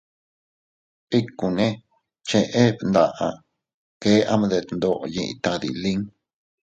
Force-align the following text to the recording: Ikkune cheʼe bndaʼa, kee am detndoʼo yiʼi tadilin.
Ikkune 1.17 1.65
cheʼe 2.27 2.63
bndaʼa, 2.79 3.27
kee 4.01 4.19
am 4.31 4.41
detndoʼo 4.51 5.03
yiʼi 5.15 5.33
tadilin. 5.43 5.99